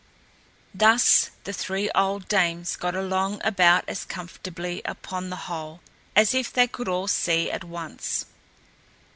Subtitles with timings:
[0.73, 5.79] Thus the three old dames got along about as comfortably, upon the whole,
[6.15, 8.25] as if they could all see at once.